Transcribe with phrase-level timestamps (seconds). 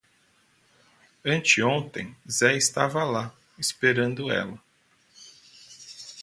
[1.23, 4.57] Anteontem Zé estava lá, esperando ela.